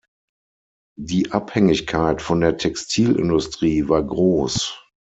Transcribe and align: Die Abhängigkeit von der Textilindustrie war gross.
Die 0.97 1.31
Abhängigkeit 1.31 2.23
von 2.23 2.41
der 2.41 2.57
Textilindustrie 2.57 3.87
war 3.87 4.03
gross. 4.03 4.83